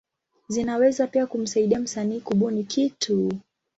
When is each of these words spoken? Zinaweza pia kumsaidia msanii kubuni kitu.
Zinaweza 0.47 1.07
pia 1.07 1.27
kumsaidia 1.27 1.79
msanii 1.79 2.19
kubuni 2.21 2.63
kitu. 2.63 3.31